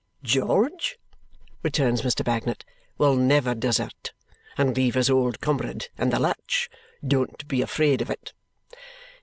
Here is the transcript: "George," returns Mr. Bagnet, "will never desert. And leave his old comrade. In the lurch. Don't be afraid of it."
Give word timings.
"George," 0.23 0.97
returns 1.61 2.01
Mr. 2.01 2.23
Bagnet, 2.25 2.65
"will 2.97 3.15
never 3.15 3.53
desert. 3.53 4.13
And 4.57 4.75
leave 4.75 4.95
his 4.95 5.11
old 5.11 5.41
comrade. 5.41 5.89
In 5.95 6.09
the 6.09 6.17
lurch. 6.19 6.71
Don't 7.05 7.47
be 7.47 7.61
afraid 7.61 8.01
of 8.01 8.09
it." 8.09 8.33